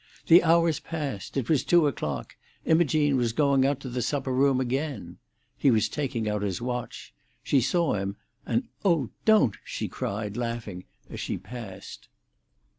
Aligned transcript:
The 0.25 0.41
hours 0.41 0.79
passed; 0.79 1.37
it 1.37 1.47
was 1.47 1.63
two 1.63 1.85
o'clock; 1.85 2.35
Imogene 2.65 3.17
was 3.17 3.33
going 3.33 3.67
out 3.67 3.79
to 3.81 3.87
the 3.87 4.01
supper 4.01 4.33
room 4.33 4.59
again. 4.59 5.19
He 5.59 5.69
was 5.69 5.87
taking 5.87 6.27
out 6.27 6.41
his 6.41 6.59
watch. 6.59 7.13
She 7.43 7.61
saw 7.61 7.93
him, 7.93 8.15
and 8.43 8.67
"Oh, 8.83 9.11
don't!" 9.25 9.57
she 9.63 9.87
cried, 9.87 10.35
laughing, 10.35 10.85
as 11.11 11.19
she 11.19 11.37
passed. 11.37 12.07